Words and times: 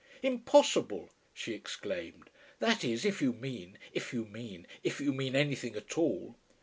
"Impossible!" 0.23 1.11
she 1.31 1.53
exclaimed, 1.53 2.31
"that 2.57 2.83
is 2.83 3.05
if 3.05 3.21
you 3.21 3.33
mean, 3.33 3.77
if 3.93 4.11
you 4.13 4.25
mean, 4.25 4.65
if 4.81 4.99
you 4.99 5.13
mean 5.13 5.35
anything 5.35 5.75
at 5.75 5.95
all." 5.95 6.35